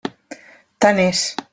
[0.85, 1.25] Tant és.